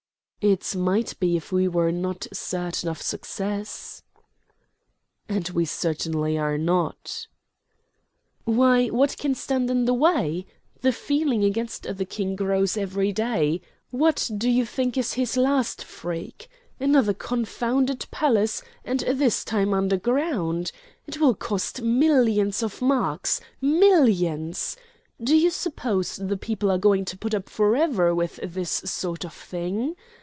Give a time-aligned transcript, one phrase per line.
[0.43, 4.01] "It might be if we were not certain of success."
[5.29, 7.27] "And we certainly are not."
[8.45, 10.47] "Why, what can stand in the way?
[10.81, 13.61] The feeling against the King grows every day.
[13.91, 16.49] What do you think is his last freak?
[16.79, 20.71] Another confounded palace, and this time underground.
[21.05, 24.75] It will cost millions of marks millions.
[25.21, 29.33] Do you suppose the people are going to put up forever with this sort of
[29.35, 29.95] thing?